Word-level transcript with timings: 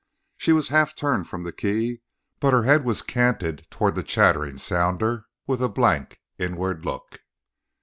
She 0.35 0.51
was 0.51 0.69
half 0.69 0.95
turned 0.95 1.27
from 1.27 1.43
the 1.43 1.51
key, 1.51 2.01
but 2.39 2.53
her 2.53 2.63
head 2.63 2.83
was 2.85 3.03
canted 3.03 3.67
toward 3.69 3.93
the 3.93 4.01
chattering 4.01 4.57
sounder 4.57 5.27
with 5.45 5.61
a 5.61 5.69
blank, 5.69 6.17
inward 6.39 6.83
look. 6.83 7.19